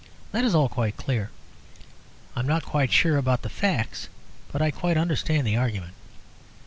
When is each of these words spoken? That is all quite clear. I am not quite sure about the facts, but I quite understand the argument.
That 0.31 0.43
is 0.43 0.55
all 0.55 0.67
quite 0.67 0.97
clear. 0.97 1.29
I 2.35 2.39
am 2.39 2.47
not 2.47 2.65
quite 2.65 2.91
sure 2.91 3.17
about 3.17 3.43
the 3.43 3.49
facts, 3.49 4.09
but 4.51 4.59
I 4.59 4.71
quite 4.71 4.97
understand 4.97 5.45
the 5.45 5.57
argument. 5.57 5.93